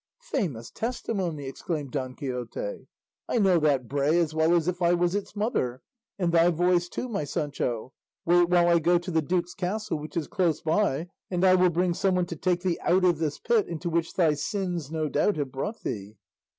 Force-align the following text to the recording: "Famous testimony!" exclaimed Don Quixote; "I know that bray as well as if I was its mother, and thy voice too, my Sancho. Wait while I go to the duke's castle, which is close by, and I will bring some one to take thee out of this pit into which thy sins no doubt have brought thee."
"Famous 0.31 0.71
testimony!" 0.71 1.45
exclaimed 1.45 1.91
Don 1.91 2.15
Quixote; 2.15 2.87
"I 3.29 3.37
know 3.37 3.59
that 3.59 3.87
bray 3.87 4.17
as 4.17 4.33
well 4.33 4.55
as 4.55 4.67
if 4.67 4.81
I 4.81 4.93
was 4.95 5.13
its 5.13 5.35
mother, 5.35 5.83
and 6.17 6.31
thy 6.31 6.49
voice 6.49 6.89
too, 6.89 7.07
my 7.07 7.23
Sancho. 7.23 7.93
Wait 8.25 8.49
while 8.49 8.67
I 8.67 8.79
go 8.79 8.97
to 8.97 9.11
the 9.11 9.21
duke's 9.21 9.53
castle, 9.53 9.99
which 9.99 10.17
is 10.17 10.25
close 10.27 10.59
by, 10.59 11.09
and 11.29 11.45
I 11.45 11.53
will 11.53 11.69
bring 11.69 11.93
some 11.93 12.15
one 12.15 12.25
to 12.25 12.35
take 12.35 12.61
thee 12.61 12.79
out 12.81 13.05
of 13.05 13.19
this 13.19 13.37
pit 13.37 13.67
into 13.67 13.91
which 13.91 14.15
thy 14.15 14.33
sins 14.33 14.89
no 14.89 15.07
doubt 15.07 15.35
have 15.37 15.51
brought 15.51 15.83
thee." 15.83 16.17